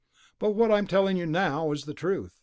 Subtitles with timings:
[0.39, 2.39] But what I'm telling you now is the truth."